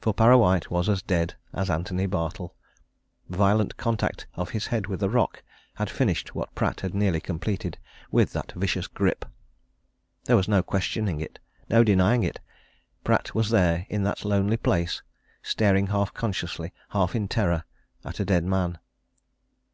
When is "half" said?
15.88-16.14, 16.88-17.14